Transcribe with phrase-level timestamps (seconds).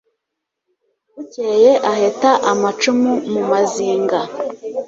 [1.13, 4.19] Bukeye aheta amacumu mu Mazinga